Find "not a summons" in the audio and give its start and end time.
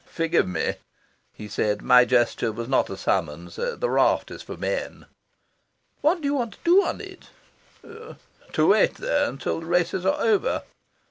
2.67-3.57